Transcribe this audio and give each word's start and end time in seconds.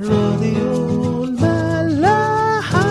راديو 0.00 1.24
الملاحة. 1.24 2.82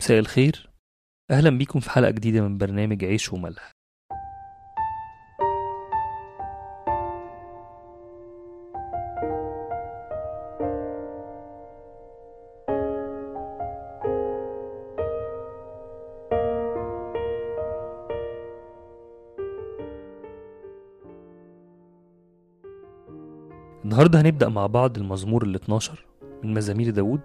مساء 0.00 0.18
الخير. 0.18 0.70
أهلا 1.30 1.50
بيكم 1.50 1.80
في 1.80 1.90
حلقة 1.90 2.10
جديدة 2.10 2.40
من 2.40 2.58
برنامج 2.58 3.04
عيش 3.04 3.32
وملح. 3.32 3.77
النهارده 23.98 24.20
هنبدأ 24.20 24.48
مع 24.48 24.66
بعض 24.66 24.98
المزمور 24.98 25.42
ال 25.42 25.54
12 25.54 26.04
من 26.42 26.54
مزامير 26.54 26.90
داوود. 26.90 27.20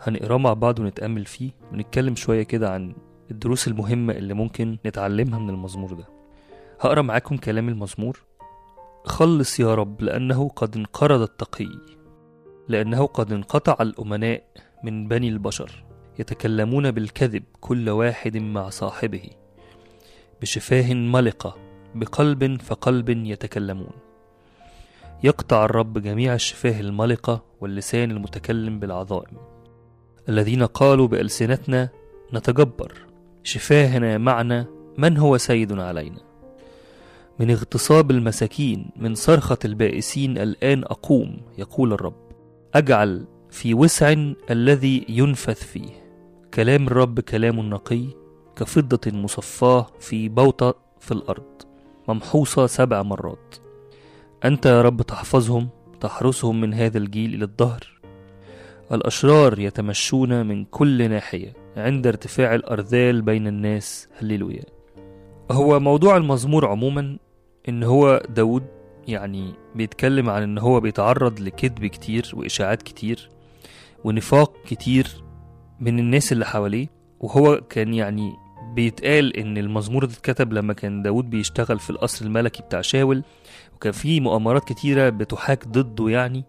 هنقراه 0.00 0.36
مع 0.36 0.52
بعض 0.52 0.78
ونتأمل 0.78 1.24
فيه. 1.24 1.50
ونتكلم 1.72 2.14
شوية 2.14 2.42
كده 2.42 2.70
عن 2.70 2.94
الدروس 3.30 3.68
المهمة 3.68 4.12
اللي 4.12 4.34
ممكن 4.34 4.78
نتعلمها 4.86 5.38
من 5.38 5.50
المزمور 5.50 5.92
ده. 5.92 6.04
هقرأ 6.80 7.02
معاكم 7.02 7.36
كلام 7.36 7.68
المزمور. 7.68 8.20
خلص 9.04 9.60
يا 9.60 9.74
رب 9.74 10.02
لأنه 10.02 10.48
قد 10.48 10.76
انقرض 10.76 11.20
التقي 11.20 11.70
لأنه 12.68 13.06
قد 13.06 13.32
انقطع 13.32 13.76
الأمناء 13.80 14.42
من 14.84 15.08
بني 15.08 15.28
البشر 15.28 15.84
يتكلمون 16.18 16.90
بالكذب 16.90 17.42
كل 17.60 17.90
واحد 17.90 18.36
مع 18.36 18.68
صاحبه 18.68 19.30
بشفاه 20.40 20.94
ملقة 20.94 21.56
بقلب 21.94 22.60
فقلب 22.62 23.08
يتكلمون. 23.08 24.09
يقطع 25.22 25.64
الرب 25.64 25.98
جميع 25.98 26.34
الشفاه 26.34 26.80
الملقة 26.80 27.42
واللسان 27.60 28.10
المتكلم 28.10 28.80
بالعظائم. 28.80 29.36
الذين 30.28 30.62
قالوا 30.62 31.08
بألسنتنا 31.08 31.88
نتجبر 32.34 32.92
شفاهنا 33.42 34.18
معنا 34.18 34.66
من 34.98 35.16
هو 35.16 35.38
سيد 35.38 35.78
علينا؟ 35.78 36.20
من 37.38 37.50
اغتصاب 37.50 38.10
المساكين 38.10 38.90
من 38.96 39.14
صرخة 39.14 39.58
البائسين 39.64 40.38
الآن 40.38 40.84
أقوم 40.84 41.40
يقول 41.58 41.92
الرب. 41.92 42.30
أجعل 42.74 43.26
في 43.50 43.74
وسع 43.74 44.14
الذي 44.50 45.06
ينفث 45.08 45.64
فيه. 45.64 45.90
كلام 46.54 46.86
الرب 46.86 47.20
كلام 47.20 47.60
نقي 47.60 48.04
كفضة 48.56 49.10
مصفاة 49.12 49.86
في 50.00 50.28
بوطة 50.28 50.74
في 51.00 51.12
الأرض. 51.12 51.62
ممحوصة 52.08 52.66
سبع 52.66 53.02
مرات. 53.02 53.54
أنت 54.44 54.66
يا 54.66 54.82
رب 54.82 55.02
تحفظهم 55.02 55.68
تحرسهم 56.00 56.60
من 56.60 56.74
هذا 56.74 56.98
الجيل 56.98 57.34
إلى 57.34 57.44
الدهر 57.44 58.00
الأشرار 58.92 59.58
يتمشون 59.58 60.46
من 60.46 60.64
كل 60.64 61.10
ناحية 61.10 61.52
عند 61.76 62.06
ارتفاع 62.06 62.54
الأرذال 62.54 63.22
بين 63.22 63.46
الناس. 63.46 64.08
هللويا. 64.18 64.64
هو 65.50 65.80
موضوع 65.80 66.16
المزمور 66.16 66.66
عموما 66.66 67.18
إن 67.68 67.82
هو 67.82 68.22
داود 68.28 68.62
يعني 69.08 69.54
بيتكلم 69.74 70.30
عن 70.30 70.42
إن 70.42 70.58
هو 70.58 70.80
بيتعرض 70.80 71.40
لكذب 71.40 71.86
كتير 71.86 72.30
وإشاعات 72.34 72.82
كتير 72.82 73.30
ونفاق 74.04 74.52
كتير 74.66 75.06
من 75.80 75.98
الناس 75.98 76.32
اللي 76.32 76.46
حواليه. 76.46 76.86
وهو 77.20 77.60
كان 77.68 77.94
يعني 77.94 78.32
بيتقال 78.74 79.36
إن 79.36 79.58
المزمور 79.58 80.04
ده 80.04 80.12
اتكتب 80.12 80.52
لما 80.52 80.72
كان 80.72 81.02
داود 81.02 81.30
بيشتغل 81.30 81.78
في 81.78 81.90
القصر 81.90 82.24
الملكي 82.24 82.62
بتاع 82.62 82.80
شاول 82.80 83.22
وكان 83.80 83.92
في 83.92 84.20
مؤامرات 84.20 84.64
كتيرة 84.68 85.08
بتحاك 85.08 85.68
ضده 85.68 86.08
يعني 86.08 86.44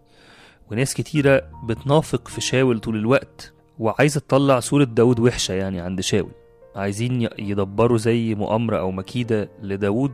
وناس 0.70 0.94
كتيرة 0.94 1.42
بتنافق 1.64 2.28
في 2.28 2.40
شاول 2.40 2.78
طول 2.78 2.96
الوقت 2.96 3.52
وعايزة 3.78 4.20
تطلع 4.20 4.60
صورة 4.60 4.84
داود 4.84 5.20
وحشة 5.20 5.52
يعني 5.54 5.80
عند 5.80 6.00
شاول. 6.00 6.30
عايزين 6.76 7.28
يدبروا 7.38 7.98
زي 7.98 8.34
مؤامرة 8.34 8.78
أو 8.78 8.90
مكيدة 8.90 9.48
لداود 9.62 10.12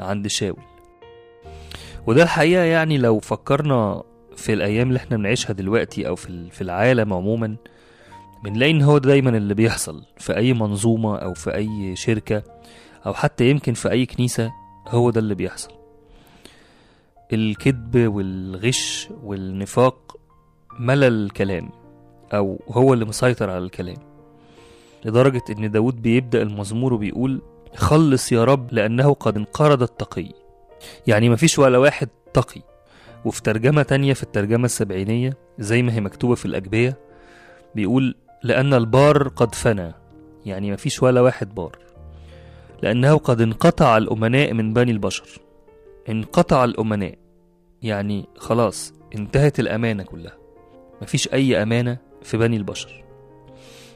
عند 0.00 0.26
شاول. 0.26 0.62
وده 2.06 2.22
الحقيقة 2.22 2.62
يعني 2.62 2.98
لو 2.98 3.18
فكرنا 3.18 4.02
في 4.36 4.52
الأيام 4.52 4.88
اللي 4.88 4.96
إحنا 4.98 5.16
بنعيشها 5.16 5.52
دلوقتي 5.52 6.08
أو 6.08 6.16
في 6.16 6.28
ال- 6.28 6.50
في 6.50 6.60
العالم 6.62 7.12
عموما 7.12 7.56
بنلاقي 8.44 8.72
إن 8.72 8.82
هو 8.82 8.98
دايما 8.98 9.30
اللي 9.36 9.54
بيحصل 9.54 10.04
في 10.18 10.36
أي 10.36 10.52
منظومة 10.52 11.16
أو 11.16 11.34
في 11.34 11.54
أي 11.54 11.96
شركة 11.96 12.42
أو 13.06 13.14
حتى 13.14 13.50
يمكن 13.50 13.74
في 13.74 13.90
أي 13.90 14.06
كنيسة 14.06 14.50
هو 14.88 15.10
ده 15.10 15.20
اللي 15.20 15.34
بيحصل. 15.34 15.79
الكذب 17.34 18.14
والغش 18.14 19.08
والنفاق 19.24 20.16
ملى 20.78 21.08
الكلام 21.08 21.70
أو 22.34 22.60
هو 22.68 22.94
اللي 22.94 23.04
مسيطر 23.04 23.50
على 23.50 23.64
الكلام. 23.64 23.96
لدرجة 25.04 25.42
إن 25.50 25.70
داود 25.70 26.02
بيبدأ 26.02 26.42
المزمور 26.42 26.94
وبيقول 26.94 27.40
خلص 27.76 28.32
يا 28.32 28.44
رب 28.44 28.72
لأنه 28.72 29.14
قد 29.14 29.36
انقرض 29.36 29.82
التقي. 29.82 30.28
يعني 31.06 31.28
مفيش 31.28 31.58
ولا 31.58 31.78
واحد 31.78 32.08
تقي. 32.34 32.62
وفي 33.24 33.42
ترجمة 33.42 33.82
تانية 33.82 34.12
في 34.12 34.22
الترجمة 34.22 34.64
السبعينية 34.64 35.36
زي 35.58 35.82
ما 35.82 35.92
هي 35.92 36.00
مكتوبة 36.00 36.34
في 36.34 36.46
الأجبية 36.46 36.98
بيقول 37.74 38.14
لأن 38.42 38.74
البار 38.74 39.28
قد 39.28 39.54
فنى. 39.54 39.92
يعني 40.46 40.72
مفيش 40.72 41.02
ولا 41.02 41.20
واحد 41.20 41.54
بار. 41.54 41.78
لأنه 42.82 43.16
قد 43.16 43.40
انقطع 43.40 43.96
الأمناء 43.96 44.52
من 44.52 44.72
بني 44.72 44.90
البشر. 44.90 45.28
انقطع 46.10 46.64
الأمناء. 46.64 47.18
يعني 47.82 48.26
خلاص 48.36 48.94
انتهت 49.14 49.60
الأمانة 49.60 50.02
كلها. 50.02 50.36
مفيش 51.02 51.32
أي 51.32 51.62
أمانة 51.62 51.98
في 52.22 52.36
بني 52.36 52.56
البشر. 52.56 53.04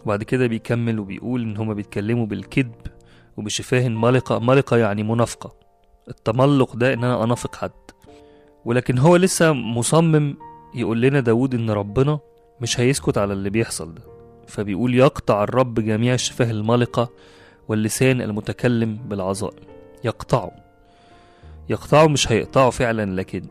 وبعد 0.05 0.23
كده 0.23 0.47
بيكمل 0.47 0.99
وبيقول 0.99 1.43
إن 1.43 1.57
هما 1.57 1.75
بيتكلموا 1.75 2.27
بالكذب 2.27 2.75
وبشفاه 3.37 3.89
ملقة 3.89 4.39
ملقة 4.39 4.77
يعني 4.77 5.03
منافقة. 5.03 5.55
التملق 6.09 6.77
ده 6.77 6.93
إن 6.93 7.05
أنا 7.05 7.25
أنافق 7.25 7.55
حد. 7.55 7.71
ولكن 8.65 8.99
هو 8.99 9.17
لسه 9.17 9.53
مصمم 9.53 10.37
يقول 10.75 11.01
لنا 11.01 11.21
داود 11.21 11.55
إن 11.55 11.71
ربنا 11.71 12.19
مش 12.61 12.81
هيسكت 12.81 13.19
على 13.19 13.33
اللي 13.33 13.51
بيحصل 13.51 13.95
ده. 13.95 14.03
فبيقول 14.47 14.95
يقطع 14.95 15.45
الرب 15.45 15.81
جميع 15.81 16.15
الشفاه 16.15 16.51
الملقة 16.51 17.11
واللسان 17.69 18.21
المتكلم 18.21 18.95
بالعظائم 18.95 19.63
يقطعه. 20.05 20.64
يقطعه 21.69 22.07
مش 22.07 22.33
هيقطعه 22.33 22.71
فعلا 22.71 23.15
لكن 23.15 23.43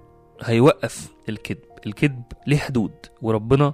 هيوقف 0.44 1.08
الكذب. 1.30 1.60
الكذب 1.88 2.24
ليه 2.48 2.58
حدود 2.58 2.92
وربنا 3.22 3.74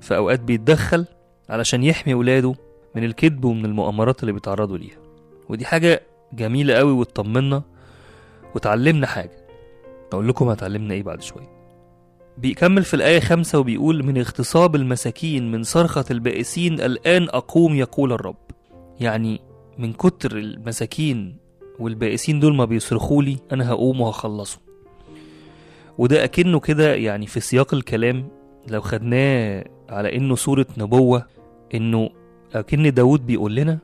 في 0.00 0.16
أوقات 0.16 0.40
بيتدخل 0.40 1.06
علشان 1.48 1.82
يحمي 1.84 2.14
ولاده 2.14 2.54
من 2.94 3.04
الكذب 3.04 3.44
ومن 3.44 3.64
المؤامرات 3.64 4.20
اللي 4.20 4.32
بيتعرضوا 4.32 4.78
ليها. 4.78 4.98
ودي 5.48 5.64
حاجة 5.66 6.02
جميلة 6.32 6.74
قوي 6.74 6.92
وتطمنا 6.92 7.62
وتعلمنا 8.54 9.06
حاجة. 9.06 9.46
أقول 10.12 10.28
لكم 10.28 10.48
هتعلمنا 10.48 10.94
إيه 10.94 11.02
بعد 11.02 11.22
شوية. 11.22 11.58
بيكمل 12.38 12.84
في 12.84 12.94
الآية 12.94 13.20
خمسة 13.20 13.58
وبيقول 13.58 14.04
من 14.04 14.18
اغتصاب 14.18 14.74
المساكين 14.76 15.50
من 15.50 15.62
صرخة 15.62 16.04
البائسين 16.10 16.80
الآن 16.80 17.22
أقوم 17.30 17.74
يقول 17.74 18.12
الرب. 18.12 18.36
يعني 19.00 19.40
من 19.78 19.92
كتر 19.92 20.36
المساكين 20.36 21.36
والبائسين 21.78 22.40
دول 22.40 22.54
ما 22.56 22.64
بيصرخوا 22.64 23.22
لي 23.22 23.36
أنا 23.52 23.68
هقوم 23.70 24.00
وهخلصهم 24.00 24.60
وده 25.98 26.24
أكنه 26.24 26.60
كده 26.60 26.94
يعني 26.94 27.26
في 27.26 27.40
سياق 27.40 27.74
الكلام 27.74 28.28
لو 28.68 28.80
خدناه 28.80 29.64
على 29.88 30.16
إنه 30.16 30.34
صورة 30.34 30.66
نبوة 30.78 31.26
إنه 31.74 32.10
أكن 32.54 32.94
داود 32.94 33.26
بيقول 33.26 33.54
لنا 33.54 33.78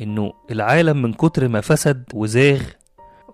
إنه 0.00 0.32
العالم 0.50 1.02
من 1.02 1.12
كتر 1.12 1.48
ما 1.48 1.60
فسد 1.60 2.04
وزاغ 2.14 2.60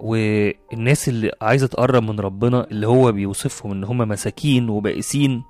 والناس 0.01 1.09
اللي 1.09 1.33
عايزة 1.43 1.67
تقرب 1.67 2.03
من 2.03 2.21
ربنا 2.21 2.67
اللي 2.71 2.87
هو 2.87 3.13
بيوصفهم 3.13 3.73
إن 3.73 3.85
هم 3.85 3.99
مساكين 3.99 4.69
وبائسين 4.69 5.43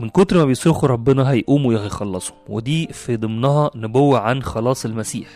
من 0.00 0.08
كتر 0.08 0.36
ما 0.38 0.44
بيصرخوا 0.44 0.88
ربنا 0.88 1.30
هيقوموا 1.30 1.72
يخلصهم 1.74 2.36
ودي 2.48 2.86
في 2.86 3.16
ضمنها 3.16 3.70
نبوة 3.74 4.18
عن 4.18 4.42
خلاص 4.42 4.84
المسيح. 4.84 5.28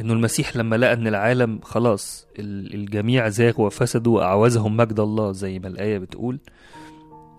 إنه 0.00 0.12
المسيح 0.12 0.56
لما 0.56 0.76
لقى 0.76 0.92
إن 0.92 1.06
العالم 1.06 1.60
خلاص 1.62 2.26
ال- 2.38 2.74
الجميع 2.74 3.28
زاغ 3.28 3.60
وفسدوا 3.60 4.16
وأعوزهم 4.18 4.76
مجد 4.76 5.00
الله 5.00 5.32
زي 5.32 5.58
ما 5.58 5.68
الآية 5.68 5.98
بتقول 5.98 6.40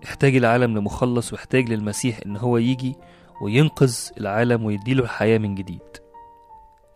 احتاج 0.04 0.36
العالم 0.36 0.78
لمخلص 0.78 1.32
واحتاج 1.32 1.68
للمسيح 1.68 2.20
إن 2.26 2.36
هو 2.36 2.56
يجي 2.58 2.94
وينقذ 3.42 3.96
العالم 4.20 4.64
ويديله 4.64 5.02
الحياة 5.04 5.38
من 5.38 5.54
جديد. 5.54 5.80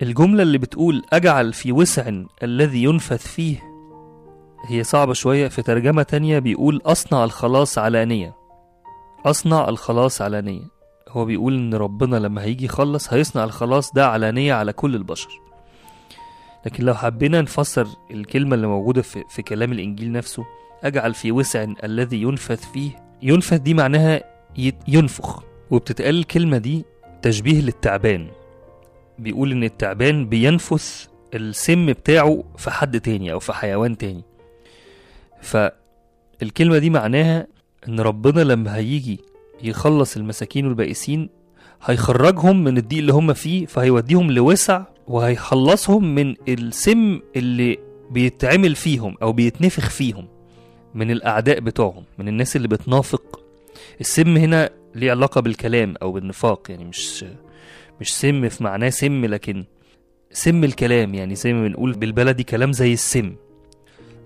الجملة 0.01 0.43
اللي 0.43 0.57
بتقول 0.57 1.03
أجعل 1.13 1.53
في 1.53 1.71
وسع 1.71 2.11
الذي 2.43 2.83
ينفث 2.83 3.27
فيه 3.27 3.59
هي 4.67 4.83
صعبة 4.83 5.13
شوية. 5.13 5.47
في 5.47 5.61
ترجمة 5.61 6.03
تانية 6.03 6.39
بيقول 6.39 6.81
أصنع 6.85 7.23
الخلاص 7.23 7.77
علانية. 7.77 8.35
أصنع 9.25 9.69
الخلاص 9.69 10.21
علانية. 10.21 10.61
هو 11.09 11.25
بيقول 11.25 11.53
إن 11.53 11.73
ربنا 11.73 12.15
لما 12.15 12.41
هيجي 12.43 12.65
يخلص 12.65 13.13
هيصنع 13.13 13.43
الخلاص 13.43 13.93
ده 13.93 14.07
علانية 14.07 14.53
على 14.53 14.73
كل 14.73 14.95
البشر. 14.95 15.29
لكن 16.67 16.83
لو 16.83 16.93
حبينا 16.93 17.41
نفسر 17.41 17.87
الكلمة 18.11 18.55
اللي 18.55 18.67
موجودة 18.67 19.01
في, 19.01 19.23
في 19.29 19.41
كلام 19.41 19.71
الإنجيل 19.71 20.11
نفسه 20.11 20.45
أجعل 20.83 21.13
في 21.13 21.31
وسع 21.31 21.65
الذي 21.83 22.21
ينفث 22.21 22.71
فيه. 22.71 22.91
ينفث 23.21 23.53
دي 23.59 23.73
معناها 23.73 24.23
ينفخ. 24.87 25.43
وبتتقال 25.71 26.19
الكلمة 26.19 26.57
دي 26.57 26.85
تشبيه 27.21 27.61
للتعبان. 27.61 28.27
بيقول 29.19 29.51
إن 29.51 29.63
التعبان 29.63 30.29
بينفث 30.29 31.07
السم 31.33 31.85
بتاعه 31.85 32.43
في 32.57 32.71
حد 32.71 33.01
تاني 33.01 33.31
أو 33.31 33.39
في 33.39 33.53
حيوان 33.53 33.97
تاني. 33.97 34.23
فالكلمة 35.41 36.77
دي 36.77 36.89
معناها 36.89 37.47
إن 37.87 37.99
ربنا 37.99 38.41
لما 38.41 38.75
هيجي 38.75 39.19
يخلص 39.63 40.17
المساكين 40.17 40.65
والبائسين 40.65 41.29
هيخرجهم 41.83 42.63
من 42.63 42.77
الضيق 42.77 42.99
اللي 42.99 43.13
هم 43.13 43.33
فيه 43.33 43.65
فهيوديهم 43.65 44.31
لوسع 44.31 44.83
وهيخلصهم 45.07 46.15
من 46.15 46.35
السم 46.49 47.19
اللي 47.35 47.77
بيتعمل 48.11 48.75
فيهم 48.75 49.15
أو 49.21 49.33
بيتنفخ 49.33 49.89
فيهم 49.89 50.27
من 50.95 51.11
الأعداء 51.11 51.59
بتوعهم 51.59 52.03
من 52.17 52.27
الناس 52.27 52.55
اللي 52.55 52.67
بتنافق. 52.67 53.39
السم 54.01 54.37
هنا 54.37 54.69
ليه 54.95 55.11
علاقة 55.11 55.41
بالكلام 55.41 55.93
أو 56.01 56.11
بالنفاق 56.11 56.71
يعني 56.71 56.85
مش 56.85 57.25
مش 58.01 58.13
سم 58.13 58.49
في 58.49 58.63
معناه 58.63 58.89
سم 58.89 59.25
لكن 59.25 59.63
سم 60.31 60.63
الكلام 60.63 61.15
يعني 61.15 61.35
زي 61.35 61.53
ما 61.53 61.67
بنقول 61.67 61.91
بالبلدي 61.91 62.43
كلام 62.43 62.71
زي 62.73 62.93
السم. 62.93 63.35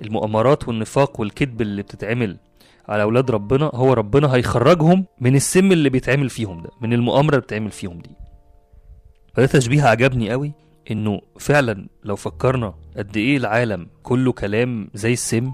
المؤامرات 0.02 0.68
والنفاق 0.68 1.20
والكذب 1.20 1.62
اللي 1.62 1.82
بتتعمل 1.82 2.38
على 2.92 3.04
أولاد 3.04 3.32
ربنا 3.32 3.72
هو 3.74 3.94
ربنا 3.94 4.36
هيخرجهم 4.36 5.06
من 5.22 5.36
السم 5.36 5.72
اللي 5.72 5.90
بيتعمل 5.90 6.30
فيهم 6.30 6.62
ده 6.62 6.70
من 6.82 6.94
المؤامرة 6.94 7.30
اللي 7.30 7.42
بتتعمل 7.42 7.72
فيهم 7.72 8.00
دي. 8.00 8.10
فده 9.34 9.46
تشبيه 9.46 9.84
عجبني 9.84 10.32
قوي 10.32 10.52
إنه 10.92 11.22
فعلا 11.40 11.88
لو 12.04 12.16
فكرنا 12.16 12.74
قد 12.98 13.18
إيه 13.18 13.38
العالم 13.38 13.88
كله 14.04 14.32
كلام 14.32 14.90
زي 14.94 15.14
السم 15.14 15.52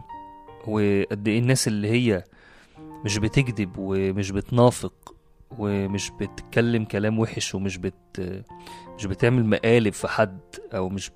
وقد 0.67 1.27
إيه 1.27 1.39
الناس 1.39 1.67
اللي 1.67 1.89
هي 1.91 2.23
مش 3.05 3.17
بتكذب 3.17 3.71
ومش 3.77 4.31
بتنافق 4.31 5.15
ومش 5.57 6.11
بتتكلم 6.11 6.85
كلام 6.85 7.19
وحش 7.19 7.55
ومش 7.55 7.77
بت 7.77 8.43
مش 8.97 9.05
بتعمل 9.05 9.45
مقالب 9.45 9.93
في 9.93 10.07
حد 10.07 10.39
أو 10.73 10.89
مش 10.89 11.11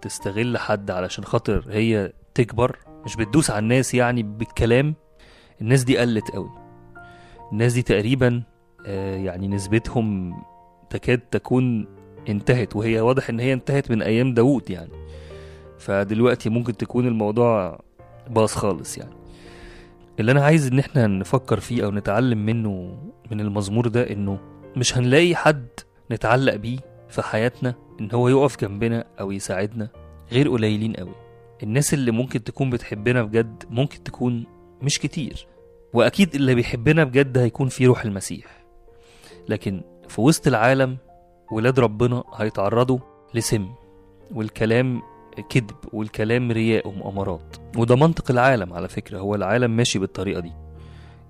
بتستغل 0.00 0.58
حد 0.58 0.90
علشان 0.90 1.24
خاطر 1.24 1.66
هي 1.70 2.12
تكبر 2.34 2.78
مش 3.04 3.16
بتدوس 3.16 3.50
على 3.50 3.58
الناس 3.58 3.94
يعني 3.94 4.22
بالكلام. 4.22 4.94
الناس 5.60 5.84
دي 5.84 5.98
قلت 5.98 6.30
قوي. 6.30 6.50
الناس 7.52 7.72
دي 7.72 7.82
تقريبا 7.82 8.42
آه، 8.86 9.16
يعني 9.16 9.48
نسبتهم 9.48 10.34
تكاد 10.90 11.18
تكون 11.18 11.86
انتهت 12.28 12.76
وهي 12.76 13.00
واضح 13.00 13.28
إن 13.28 13.40
هي 13.40 13.52
انتهت 13.52 13.90
من 13.90 14.02
أيام 14.02 14.34
داوود 14.34 14.70
يعني. 14.70 14.92
فدلوقتي 15.78 16.50
ممكن 16.50 16.76
تكون 16.76 17.06
الموضوع 17.06 17.80
باظ 18.30 18.50
خالص 18.50 18.98
يعني. 18.98 19.14
اللي 20.20 20.32
أنا 20.32 20.44
عايز 20.44 20.66
إن 20.66 20.78
إحنا 20.78 21.06
نفكر 21.06 21.60
فيه 21.60 21.84
أو 21.84 21.90
نتعلم 21.90 22.46
منه 22.46 22.98
من 23.30 23.40
المزمور 23.40 23.88
ده 23.88 24.10
إنه 24.10 24.38
مش 24.76 24.98
هنلاقي 24.98 25.36
حد 25.36 25.66
نتعلق 26.10 26.56
بيه 26.56 26.78
في 27.08 27.22
حياتنا 27.22 27.74
إن 28.00 28.08
هو 28.14 28.28
يقف 28.28 28.60
جنبنا 28.60 29.04
أو 29.20 29.32
يساعدنا 29.32 29.88
غير 30.32 30.48
قليلين 30.48 30.92
قوي. 30.92 31.14
الناس 31.62 31.94
اللي 31.94 32.10
ممكن 32.10 32.44
تكون 32.44 32.70
بتحبنا 32.70 33.22
بجد 33.22 33.64
ممكن 33.70 34.02
تكون 34.02 34.44
مش 34.82 34.98
كتير. 34.98 35.46
وأكيد 35.94 36.34
اللي 36.34 36.54
بيحبنا 36.54 37.04
بجد 37.04 37.38
هيكون 37.38 37.68
في 37.68 37.86
روح 37.86 38.04
المسيح. 38.04 38.64
لكن 39.48 39.82
في 40.08 40.20
وسط 40.20 40.46
العالم 40.46 40.96
ولاد 41.52 41.80
ربنا 41.80 42.24
هيتعرضوا 42.34 42.98
لسم 43.34 43.68
والكلام 44.34 45.02
كذب 45.48 45.76
والكلام 45.92 46.52
رياء 46.52 46.88
ومؤامرات. 46.88 47.56
وده 47.76 47.96
منطق 47.96 48.30
العالم 48.30 48.72
على 48.72 48.88
فكرة 48.88 49.18
هو 49.18 49.34
العالم 49.34 49.70
ماشي 49.76 49.98
بالطريقة 49.98 50.40
دي. 50.40 50.52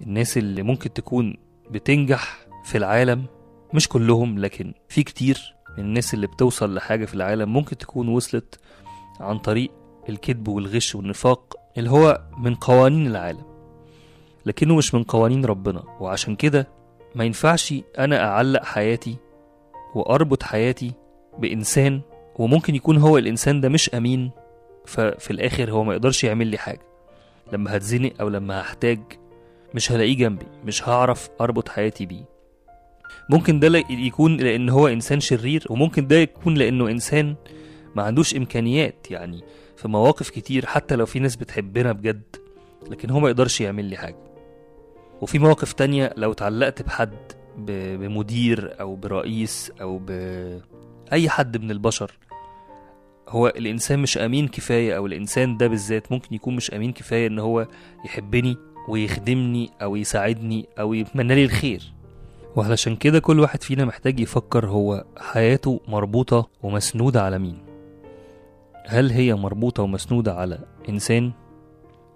الناس 0.02 0.38
اللي 0.38 0.62
ممكن 0.62 0.92
تكون 0.92 1.36
بتنجح 1.70 2.46
في 2.64 2.78
العالم 2.78 3.24
مش 3.74 3.88
كلهم 3.88 4.38
لكن 4.38 4.74
في 4.88 5.02
كتير 5.02 5.54
من 5.78 5.84
الناس 5.84 6.14
اللي 6.14 6.26
بتوصل 6.26 6.74
لحاجة 6.74 7.04
في 7.04 7.14
العالم 7.14 7.52
ممكن 7.52 7.78
تكون 7.78 8.08
وصلت 8.08 8.60
عن 9.20 9.38
طريق 9.38 9.70
الكذب 10.08 10.48
والغش 10.48 10.94
والنفاق 10.94 11.56
اللي 11.78 11.90
هو 11.90 12.20
من 12.38 12.54
قوانين 12.54 13.06
العالم. 13.06 13.42
لكنه 14.46 14.76
مش 14.76 14.94
من 14.94 15.02
قوانين 15.02 15.44
ربنا 15.44 15.82
وعشان 16.00 16.36
كده 16.36 16.68
ما 17.14 17.24
ينفعش 17.24 17.74
أنا 17.98 18.28
أعلق 18.28 18.64
حياتي 18.64 19.16
وأربط 19.94 20.42
حياتي 20.42 20.92
بإنسان 21.38 22.00
وممكن 22.36 22.74
يكون 22.74 22.96
هو 22.96 23.18
الإنسان 23.18 23.60
ده 23.60 23.68
مش 23.68 23.90
أمين 23.94 24.30
ففي 24.86 25.30
الآخر 25.30 25.70
هو 25.70 25.84
ما 25.84 25.92
يقدرش 25.92 26.24
يعمل 26.24 26.46
لي 26.46 26.58
حاجة. 26.58 26.80
لما 27.52 27.76
هتزنق 27.76 28.12
أو 28.20 28.28
لما 28.28 28.60
هحتاج 28.60 29.00
مش 29.74 29.92
هلاقيه 29.92 30.16
جنبي 30.16 30.46
مش 30.64 30.88
هعرف 30.88 31.30
أربط 31.40 31.68
حياتي 31.68 32.06
بيه. 32.06 32.24
ممكن 33.28 33.60
ده 33.60 33.82
يكون 33.90 34.36
لأن 34.36 34.68
هو 34.68 34.88
إنسان 34.88 35.20
شرير 35.20 35.66
وممكن 35.70 36.06
ده 36.06 36.16
يكون 36.16 36.54
لأنه 36.54 36.90
إنسان 36.90 37.34
ما 37.96 38.02
عندوش 38.02 38.36
إمكانيات 38.36 39.10
يعني 39.10 39.40
في 39.82 39.88
مواقف 39.88 40.30
كتير 40.30 40.66
حتى 40.66 40.96
لو 40.96 41.06
في 41.06 41.18
ناس 41.18 41.36
بتحبنا 41.36 41.92
بجد 41.92 42.22
لكن 42.90 43.10
هو 43.10 43.20
ما 43.20 43.28
يقدرش 43.28 43.60
يعمل 43.60 43.84
لي 43.84 43.96
حاجة. 43.96 44.16
وفي 45.20 45.38
مواقف 45.38 45.72
تانية 45.72 46.12
لو 46.16 46.32
اتعلقت 46.32 46.82
بحد 46.82 47.14
بمدير 47.58 48.80
أو 48.80 48.96
برئيس 48.96 49.72
أو 49.80 49.98
بأي 49.98 51.28
حد 51.28 51.56
من 51.56 51.70
البشر 51.70 52.12
هو 53.28 53.48
الإنسان 53.48 53.98
مش 53.98 54.18
أمين 54.18 54.48
كفاية 54.48 54.96
أو 54.96 55.06
الإنسان 55.06 55.56
ده 55.56 55.66
بالذات 55.66 56.12
ممكن 56.12 56.34
يكون 56.34 56.56
مش 56.56 56.70
أمين 56.74 56.92
كفاية 56.92 57.26
إن 57.26 57.38
هو 57.38 57.68
يحبني 58.04 58.56
ويخدمني 58.88 59.70
أو 59.82 59.96
يساعدني 59.96 60.68
أو 60.80 60.94
يتمنى 60.94 61.34
لي 61.34 61.44
الخير. 61.44 61.92
وعلشان 62.56 62.96
كده 62.96 63.18
كل 63.18 63.40
واحد 63.40 63.62
فينا 63.62 63.84
محتاج 63.84 64.20
يفكر 64.20 64.66
هو 64.66 65.04
حياته 65.18 65.80
مربوطة 65.88 66.48
ومسنودة 66.62 67.22
على 67.22 67.38
مين. 67.38 67.71
هل 68.86 69.10
هي 69.10 69.34
مربوطة 69.34 69.82
ومسنودة 69.82 70.34
على 70.34 70.58
إنسان؟ 70.88 71.32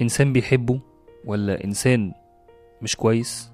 إنسان 0.02 0.32
بيحبه 0.32 0.80
ولا 1.24 1.64
إنسان 1.64 2.12
مش 2.82 2.96
كويس؟ 2.96 3.52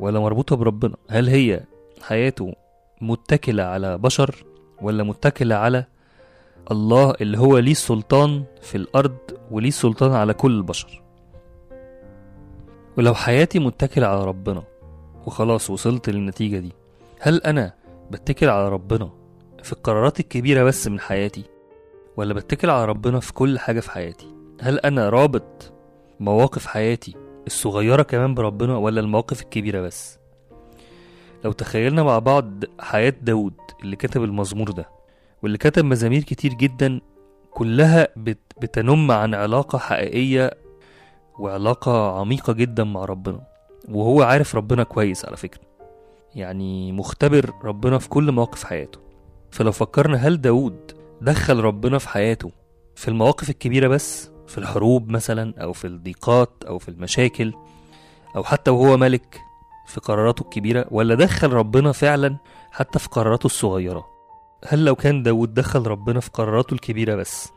ولا 0.00 0.20
مربوطة 0.20 0.56
بربنا؟ 0.56 0.96
هل 1.10 1.28
هي 1.28 1.60
حياته 2.02 2.52
متكلة 3.00 3.62
على 3.62 3.98
بشر 3.98 4.44
ولا 4.82 5.02
متكلة 5.04 5.54
على 5.54 5.84
الله 6.70 7.14
اللي 7.20 7.38
هو 7.38 7.58
ليه 7.58 7.72
السلطان 7.72 8.44
في 8.60 8.74
الأرض 8.74 9.16
وليه 9.50 9.68
السلطان 9.68 10.12
على 10.12 10.34
كل 10.34 10.52
البشر؟ 10.56 11.02
ولو 12.98 13.14
حياتي 13.14 13.58
متكلة 13.58 14.06
على 14.06 14.24
ربنا 14.24 14.62
وخلاص 15.26 15.70
وصلت 15.70 16.10
للنتيجة 16.10 16.58
دي 16.58 16.72
هل 17.20 17.40
أنا 17.42 17.72
بتكل 18.10 18.48
على 18.48 18.68
ربنا 18.68 19.10
في 19.62 19.72
القرارات 19.72 20.20
الكبيرة 20.20 20.64
بس 20.64 20.86
من 20.88 21.00
حياتي؟ 21.00 21.44
ولا 22.16 22.34
بتكل 22.34 22.70
على 22.70 22.84
ربنا 22.84 23.20
في 23.20 23.32
كل 23.32 23.58
حاجة 23.58 23.80
في 23.80 23.90
حياتي؟ 23.90 24.34
هل 24.60 24.78
أنا 24.78 25.08
رابط 25.08 25.72
مواقف 26.20 26.66
حياتي 26.66 27.14
الصغيرة 27.46 28.02
كمان 28.02 28.34
بربنا 28.34 28.76
ولا 28.76 29.00
المواقف 29.00 29.42
الكبيرة 29.42 29.80
بس؟ 29.80 30.18
لو 31.44 31.52
تخيلنا 31.52 32.02
مع 32.02 32.18
بعض 32.18 32.64
حياة 32.80 33.14
داود 33.22 33.54
اللي 33.82 33.96
كتب 33.96 34.24
المزمور 34.24 34.70
ده 34.70 34.88
واللي 35.42 35.58
كتب 35.58 35.84
مزامير 35.84 36.22
كتير 36.22 36.54
جدا 36.54 37.00
كلها 37.50 38.08
بت 38.16 38.38
بتنم 38.62 39.10
عن 39.10 39.34
علاقة 39.34 39.78
حقيقية 39.78 40.50
وعلاقة 41.38 42.20
عميقة 42.20 42.52
جدا 42.52 42.84
مع 42.84 43.04
ربنا 43.04 43.40
وهو 43.88 44.22
عارف 44.22 44.54
ربنا 44.56 44.82
كويس 44.82 45.24
على 45.24 45.36
فكرة. 45.36 45.60
يعني 46.34 46.92
مختبر 46.92 47.52
ربنا 47.64 47.98
في 47.98 48.08
كل 48.08 48.32
مواقف 48.32 48.64
حياته. 48.64 48.98
فلو 49.50 49.72
فكرنا 49.72 50.16
هل 50.16 50.40
داود 50.40 50.92
دخل 51.24 51.60
ربنا 51.60 51.98
في 51.98 52.08
حياته 52.08 52.50
في 52.96 53.08
المواقف 53.08 53.50
الكبيرة 53.50 53.88
بس 53.88 54.30
في 54.46 54.58
الحروب 54.58 55.08
مثلا 55.08 55.54
أو 55.62 55.72
في 55.72 55.86
الضيقات 55.86 56.50
أو 56.68 56.78
في 56.78 56.88
المشاكل 56.88 57.52
أو 58.36 58.44
حتى 58.44 58.70
وهو 58.70 58.96
ملك 58.96 59.40
في 59.86 60.00
قراراته 60.00 60.42
الكبيرة 60.42 60.86
ولا 60.90 61.14
دخل 61.14 61.52
ربنا 61.52 61.92
فعلا 61.92 62.36
حتى 62.70 62.98
في 62.98 63.08
قراراته 63.08 63.46
الصغيرة؟ 63.46 64.06
هل 64.66 64.84
لو 64.84 64.94
كان 64.94 65.22
داود 65.22 65.54
دخل 65.54 65.86
ربنا 65.86 66.20
في 66.20 66.30
قراراته 66.30 66.74
الكبيرة 66.74 67.14
بس 67.14 67.48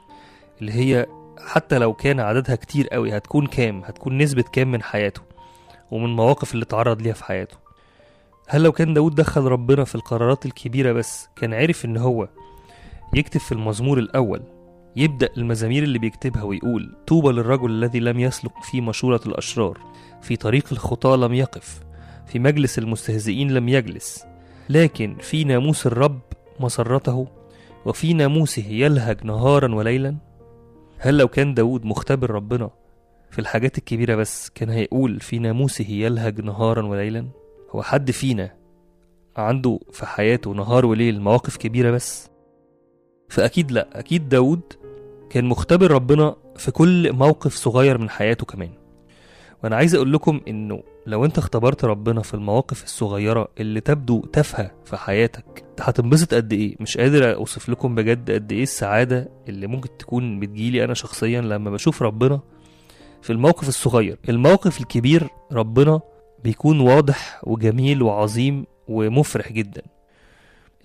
اللي 0.62 0.74
هي 0.74 1.06
حتى 1.48 1.78
لو 1.78 1.94
كان 1.94 2.20
عددها 2.20 2.56
كتير 2.56 2.88
قوي 2.88 3.18
هتكون 3.18 3.48
كام؟ 3.48 3.84
هتكون 3.86 4.18
نسبة 4.18 4.44
كام 4.52 4.72
من 4.72 4.84
حياته؟ 4.84 5.22
ومن 5.92 6.06
المواقف 6.06 6.54
اللي 6.54 6.64
اتعرض 6.64 7.02
ليها 7.02 7.14
في 7.14 7.24
حياته. 7.24 7.58
هل 8.48 8.64
لو 8.64 8.72
كان 8.72 8.94
داود 8.94 9.16
دخل 9.16 9.42
ربنا 9.42 9.84
في 9.84 9.96
القرارات 9.96 10.46
الكبيرة 10.46 10.92
بس 10.92 11.28
كان 11.36 11.54
عارف 11.54 11.86
إن 11.86 11.98
هو 11.98 12.28
يكتب 13.14 13.40
في 13.40 13.52
المزمور 13.52 14.00
الأول 14.00 14.42
يبدأ 14.96 15.30
المزامير 15.38 15.84
اللي 15.84 16.00
بيكتبها 16.00 16.44
ويقول 16.44 16.96
طوبى 17.08 17.28
للرجل 17.30 17.72
الذي 17.72 18.00
لم 18.00 18.20
يسلك 18.20 18.64
في 18.64 18.82
مشورة 18.82 19.22
الأشرار 19.26 19.78
في 20.22 20.36
طريق 20.36 20.66
الخطاة 20.72 21.16
لم 21.16 21.34
يقف 21.34 21.80
في 22.26 22.40
مجلس 22.40 22.80
المستهزئين 22.80 23.52
لم 23.52 23.70
يجلس 23.70 24.26
لكن 24.70 25.16
في 25.20 25.44
ناموس 25.44 25.88
الرب 25.88 26.20
مسرته 26.60 27.28
وفي 27.86 28.14
ناموسه 28.14 28.66
يلهج 28.68 29.24
نهارا 29.24 29.76
وليلا؟ 29.76 30.16
هل 30.98 31.18
لو 31.18 31.28
كان 31.28 31.54
داود 31.54 31.86
مختبر 31.86 32.32
ربنا 32.32 32.70
في 33.32 33.40
الحاجات 33.40 33.78
الكبيرة 33.78 34.16
بس 34.16 34.50
كان 34.50 34.70
هيقول 34.70 35.20
في 35.20 35.40
ناموسه 35.40 35.86
يلهج 35.90 36.42
نهارا 36.42 36.86
وليلا؟ 36.86 37.28
هو 37.72 37.82
حد 37.82 38.12
فينا 38.12 38.54
عنده 39.38 39.80
في 39.92 40.06
حياته 40.06 40.52
نهار 40.54 40.86
وليل 40.86 41.22
مواقف 41.22 41.58
كبيرة 41.58 41.92
بس؟ 41.92 42.30
فأكيد 43.30 43.72
لأ. 43.72 43.88
أكيد 44.00 44.30
داود 44.30 44.62
كان 45.30 45.46
مختبر 45.46 45.92
ربنا 45.92 46.36
في 46.56 46.72
كل 46.72 47.14
موقف 47.14 47.56
صغير 47.56 47.98
من 47.98 48.10
حياته 48.10 48.46
كمان. 48.46 48.70
وأنا 49.64 49.76
عايز 49.76 49.96
أقول 49.96 50.14
لكم 50.14 50.42
إنه 50.48 50.84
لو 51.06 51.26
أنت 51.26 51.38
اختبرت 51.38 51.86
ربنا 51.86 52.22
في 52.22 52.34
المواقف 52.34 52.84
الصغيرة 52.84 53.48
اللي 53.60 53.80
تبدو 53.82 54.22
تافهة 54.22 54.72
في 54.86 54.98
حياتك 54.98 55.66
هتنبسط 55.80 56.34
قد 56.34 56.54
إيه؟ 56.54 56.76
مش 56.80 56.98
قادر 56.98 57.36
أوصف 57.36 57.70
لكم 57.70 57.96
بجد 57.96 58.32
قد 58.32 58.52
إيه 58.52 58.64
السعادة 58.64 59.30
اللي 59.50 59.68
ممكن 59.68 59.90
تكون 60.00 60.40
بتجيلي 60.40 60.84
أنا 60.84 60.94
شخصيا 60.94 61.42
لما 61.42 61.72
بشوف 61.72 62.02
ربنا 62.02 62.40
في 63.22 63.34
الموقف 63.34 63.68
الصغير. 63.68 64.18
الموقف 64.30 64.82
الكبير 64.82 65.28
ربنا 65.52 66.00
بيكون 66.44 66.80
واضح 66.80 67.42
وجميل 67.44 68.02
وعظيم 68.04 68.66
ومفرح 68.88 69.52
جدا. 69.52 69.82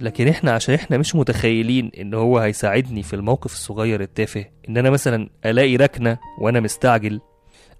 لكن 0.02 0.28
إحنا 0.28 0.52
عشان 0.52 0.74
إحنا 0.74 0.98
مش 0.98 1.14
متخيلين 1.16 1.90
إن 2.00 2.14
هو 2.14 2.38
هيساعدني 2.38 3.02
في 3.02 3.16
الموقف 3.16 3.52
الصغير 3.52 4.00
التافه 4.00 4.44
إن 4.68 4.76
أنا 4.76 4.90
مثلا 4.90 5.28
ألاقي 5.46 5.76
ركنة 5.76 6.18
وأنا 6.40 6.60
مستعجل 6.60 7.20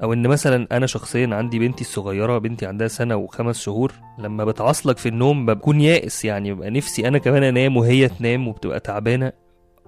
أو 0.03 0.13
إن 0.13 0.27
مثلا 0.27 0.67
أنا 0.73 0.87
شخصيا 0.87 1.29
عندي 1.33 1.59
بنتي 1.59 1.81
الصغيرة 1.81 2.39
بنتي 2.39 2.67
عندها 2.67 2.89
سنة 2.89 3.17
وخمس 3.17 3.61
شهور 3.61 3.93
لما 4.19 4.45
بتعصلك 4.45 4.99
في 4.99 5.09
النوم 5.09 5.47
بكون 5.47 5.81
يائس 5.81 6.25
يعني 6.25 6.55
ببقى 6.55 6.71
نفسي 6.71 7.09
أنا 7.09 7.19
كمان 7.19 7.43
أنام 7.43 7.77
وهي 7.77 8.09
تنام 8.09 8.49
وبتبقى 8.49 8.81
تعبانة. 8.81 9.33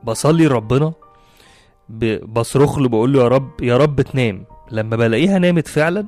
بصلي 0.04 0.46
لربنا 0.46 0.92
بصرخ 2.26 2.78
له 2.78 2.88
بقول 2.88 3.12
له 3.12 3.22
يا 3.22 3.28
رب 3.28 3.50
يا 3.62 3.76
رب 3.76 4.00
تنام. 4.00 4.44
لما 4.70 4.96
بلاقيها 4.96 5.38
نامت 5.38 5.68
فعلا 5.68 6.06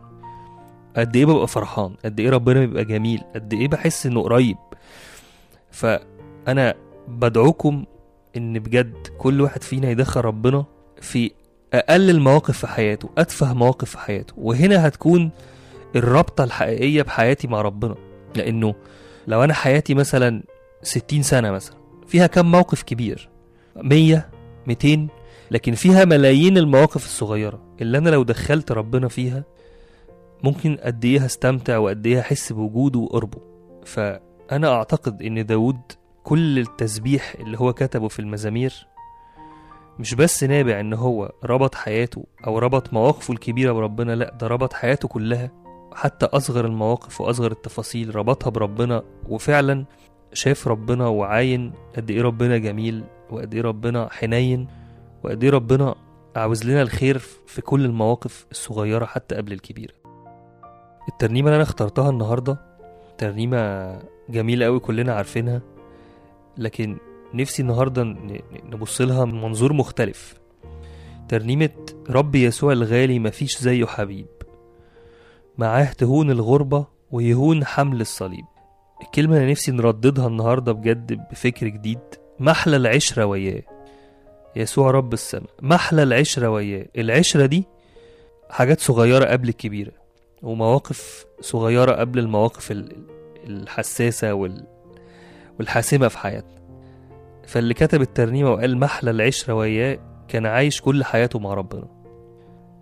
قد 0.97 1.17
إيه 1.17 1.27
ببقى 1.27 1.49
فرحان 1.49 1.95
قد 2.05 2.21
إيه 2.21 2.31
ربنا 2.31 2.61
بيبقى 2.61 2.85
جميل 2.85 3.21
قد 3.35 3.53
إيه 3.53 3.69
بحس 3.69 4.07
إنه 4.07 4.23
قريب. 4.23 4.57
فانا 6.47 6.75
بدعوكم 7.09 7.85
إن 8.37 8.59
بجد 8.59 9.07
كل 9.19 9.41
واحد 9.41 9.63
فينا 9.63 9.91
يدخل 9.91 10.21
ربنا 10.21 10.65
في 11.01 11.31
أقل 11.73 12.11
المواقف 12.11 12.59
في 12.59 12.67
حياته 12.67 13.09
أتفه 13.19 13.55
مواقف 13.55 13.91
في 13.91 13.99
حياته 13.99 14.35
وهنا 14.37 14.87
هتكون 14.89 15.31
الرابطة 15.97 16.45
الحقيقية 16.45 17.03
بحياتي 17.03 17.49
مع 17.49 17.61
ربنا. 17.61 17.95
لأنه 18.35 18.75
لو 19.27 19.45
أنا 19.45 19.55
حياتي 19.55 19.95
مثلا 19.95 20.43
60 20.83 21.23
سنة 21.23 21.51
مثلا 21.51 21.77
فيها 22.07 22.27
كم 22.27 22.51
موقف 22.51 22.83
كبير؟ 22.83 23.29
100 23.77 24.29
200 24.67 25.07
لكن 25.51 25.75
فيها 25.75 26.05
ملايين 26.05 26.59
المواقف 26.59 27.05
الصغيرة 27.05 27.61
اللي 27.81 27.99
أنا 27.99 28.11
لو 28.11 28.23
دخلت 28.23 28.73
ربنا 28.73 29.09
فيها 29.09 29.45
ممكن 30.43 30.77
قد 30.83 31.05
إيه 31.05 31.21
هستمتع 31.21 31.79
وقد 31.79 32.07
إيه 32.07 32.19
هحس 32.19 32.53
بوجوده 32.53 32.99
وقربه. 32.99 33.39
فأنا 33.85 34.73
أعتقد 34.75 35.23
إن 35.23 35.47
داود 35.47 35.81
كل 36.27 36.59
التسبيح 36.59 37.35
اللي 37.41 37.59
هو 37.59 37.73
كتبه 37.73 38.09
في 38.09 38.19
المزامير 38.19 38.87
مش 39.99 40.15
بس 40.15 40.45
نابع 40.45 40.81
إن 40.81 40.93
هو 40.95 41.33
ربط 41.45 41.75
حياته 41.75 42.25
أو 42.47 42.59
ربط 42.59 42.93
مواقفه 42.93 43.33
الكبيرة 43.33 43.73
بربنا 43.73 44.13
لأ 44.13 44.35
ده 44.41 44.47
ربط 44.47 44.73
حياته 44.73 45.09
كلها. 45.09 45.51
حتى 45.95 46.27
أصغر 46.27 46.65
المواقف 46.65 47.21
وأصغر 47.21 47.51
التفاصيل 47.53 48.17
ربطها 48.17 48.51
بربنا 48.51 49.03
وفعلا 49.29 49.85
شاف 50.33 50.69
ربنا 50.69 51.07
وعاين 51.07 51.73
قد 51.97 52.11
إيه 52.11 52.23
ربنا 52.23 52.59
جميل 52.59 53.05
وقد 53.31 53.55
إيه 53.55 53.63
ربنا 53.63 54.09
حنين 54.13 54.69
وقد 55.25 55.45
إيه 55.45 55.51
ربنا 55.51 55.95
عاوز 56.37 56.65
لنا 56.65 56.83
الخير 56.83 57.19
في 57.47 57.61
كل 57.61 57.85
المواقف 57.85 58.47
الصغيرة 58.51 59.05
حتى 59.05 59.35
قبل 59.35 59.53
الكبيرة. 59.53 59.95
الترنيمة 61.09 61.49
اللي 61.49 61.57
أنا 61.57 61.63
اخترتها 61.63 62.11
النهارده 62.11 62.61
ترنيمة 63.19 63.93
جميلة 64.29 64.67
قوي 64.67 64.81
كلنا 64.81 65.15
عارفينها. 65.15 65.76
لكن 66.59 66.97
نفسي 67.35 67.63
النهارده 67.63 68.03
نبص 68.65 69.01
لها 69.01 69.25
من 69.25 69.41
منظور 69.43 69.73
مختلف. 69.73 70.35
ترنيمة 71.29 71.71
رب 72.11 72.35
يسوع 72.35 72.73
الغالي 72.73 73.19
مفيش 73.19 73.59
زيه 73.59 73.85
حبيب 73.87 74.27
معاه 75.59 75.85
تهون 75.93 76.31
الغربة 76.31 76.87
ويهون 77.11 77.65
حمل 77.65 78.01
الصليب. 78.01 78.45
الكلمة 79.03 79.37
اللي 79.37 79.51
نفسي 79.51 79.73
نرددها 79.73 80.27
النهاردة 80.27 80.73
بجد 80.73 81.13
بفكر 81.31 81.69
جديد 81.69 81.99
محلى 82.41 82.77
العشرة 82.77 83.25
وياه 83.25 83.63
يسوع 84.57 84.91
رب 84.91 85.13
السماء 85.13 85.51
محلى 85.63 86.03
العشرة 86.03 86.49
وياه 86.51 86.87
العشرة 86.99 87.47
دي 87.47 87.65
حاجات 88.51 88.81
صغيرة 88.81 89.25
قبل 89.25 89.49
الكبيرة 89.49 89.93
ومواقف 90.43 91.27
صغيرة 91.41 91.93
قبل 91.93 92.19
المواقف 92.19 92.71
ال- 92.71 93.07
الحساسة 93.47 94.35
وال... 94.35 94.67
والحاسمة 95.59 96.09
في 96.09 96.19
حياتنا. 96.19 96.57
فاللي 97.47 97.75
كتب 97.75 98.01
الترنيمة 98.01 98.51
وقال 98.51 98.79
محلى 98.79 99.11
العشرة 99.11 99.55
وياه 99.55 99.99
كان 100.29 100.47
عايش 100.47 100.81
كل 100.81 101.05
حياته 101.05 101.39
مع 101.39 101.55
ربنا. 101.55 101.89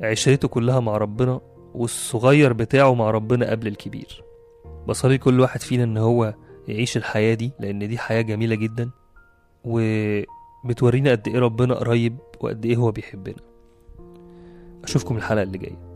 عشرته 0.03 0.49
كلها 0.49 0.81
مع 0.81 0.97
ربنا 0.97 1.41
والصغير 1.75 2.53
بتاعه 2.53 2.95
مع 2.95 3.11
ربنا 3.11 3.51
قبل 3.51 3.67
الكبير. 3.67 4.25
بصلي 4.87 5.19
كل 5.19 5.41
واحد 5.41 5.61
فينا 5.61 5.85
إن 5.85 5.97
هو 5.97 6.35
يعيش 6.69 6.97
الحياة 6.97 7.35
دي 7.35 7.53
لأن 7.61 7.89
دي 7.89 7.99
حياة 7.99 8.21
جميلة 8.23 8.55
جدا 8.55 8.91
وبتورينا 9.65 11.11
قد 11.11 11.29
إيه 11.29 11.39
ربنا 11.39 11.75
قريب 11.75 12.17
وقد 12.41 12.67
إيه 12.67 12.77
هو 12.77 12.91
بيحبنا. 12.93 13.37
أشوفكم 14.85 15.17
الحلقة 15.17 15.43
اللي 15.43 15.59
جاية. 15.59 15.94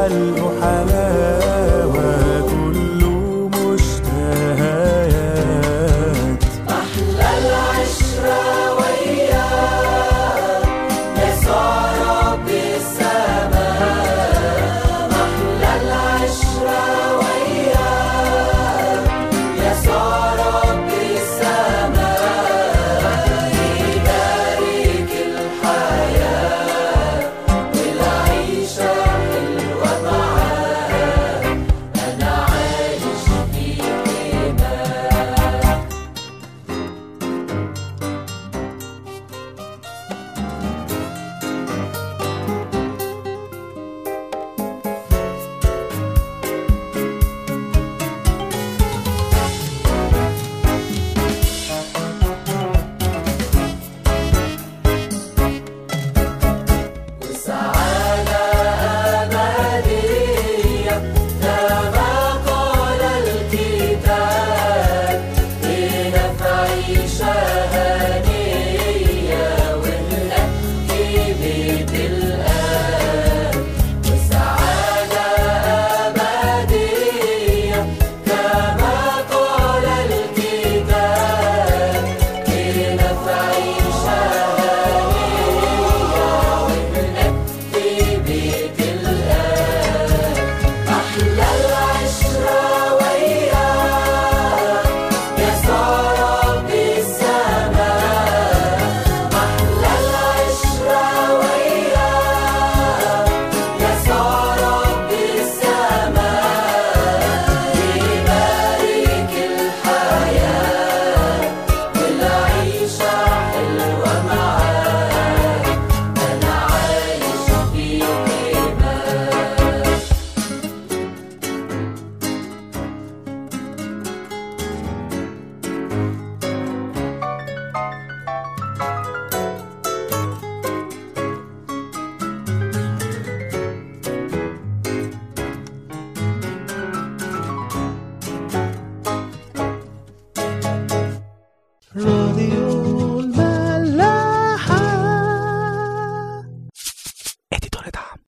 I'll 0.00 0.39